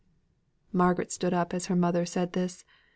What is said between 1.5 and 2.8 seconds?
as her mother said this.